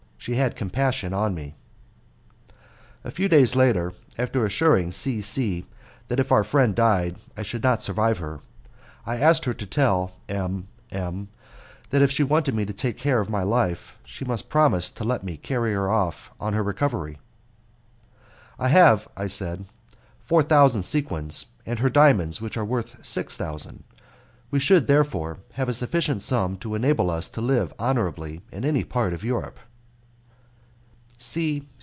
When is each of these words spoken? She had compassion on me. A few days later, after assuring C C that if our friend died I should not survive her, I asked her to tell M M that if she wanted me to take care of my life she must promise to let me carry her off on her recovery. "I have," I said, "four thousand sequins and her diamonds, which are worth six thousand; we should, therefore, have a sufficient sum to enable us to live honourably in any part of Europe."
She 0.17 0.35
had 0.35 0.55
compassion 0.55 1.13
on 1.15 1.33
me. 1.33 1.55
A 3.03 3.09
few 3.09 3.27
days 3.27 3.55
later, 3.55 3.91
after 4.19 4.45
assuring 4.45 4.91
C 4.91 5.19
C 5.19 5.65
that 6.09 6.19
if 6.19 6.31
our 6.31 6.43
friend 6.43 6.75
died 6.75 7.17
I 7.35 7.41
should 7.41 7.63
not 7.63 7.81
survive 7.81 8.19
her, 8.19 8.39
I 9.03 9.17
asked 9.17 9.45
her 9.45 9.53
to 9.55 9.65
tell 9.65 10.11
M 10.29 10.67
M 10.91 11.29
that 11.89 12.03
if 12.03 12.11
she 12.11 12.21
wanted 12.21 12.53
me 12.53 12.65
to 12.67 12.71
take 12.73 12.99
care 12.99 13.19
of 13.19 13.31
my 13.31 13.41
life 13.41 13.97
she 14.05 14.23
must 14.23 14.47
promise 14.47 14.91
to 14.91 15.03
let 15.03 15.23
me 15.23 15.37
carry 15.37 15.73
her 15.73 15.89
off 15.89 16.29
on 16.39 16.53
her 16.53 16.61
recovery. 16.61 17.17
"I 18.59 18.67
have," 18.67 19.07
I 19.17 19.25
said, 19.25 19.65
"four 20.19 20.43
thousand 20.43 20.83
sequins 20.83 21.47
and 21.65 21.79
her 21.79 21.89
diamonds, 21.89 22.39
which 22.39 22.57
are 22.57 22.63
worth 22.65 23.03
six 23.03 23.35
thousand; 23.35 23.85
we 24.51 24.59
should, 24.59 24.85
therefore, 24.85 25.39
have 25.53 25.67
a 25.67 25.73
sufficient 25.73 26.21
sum 26.21 26.57
to 26.57 26.75
enable 26.75 27.09
us 27.09 27.27
to 27.29 27.41
live 27.41 27.73
honourably 27.79 28.43
in 28.51 28.63
any 28.63 28.83
part 28.83 29.13
of 29.13 29.23
Europe." 29.23 29.57